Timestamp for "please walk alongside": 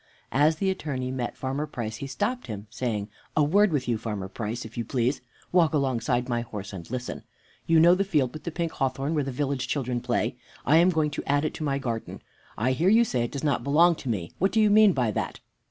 4.83-6.27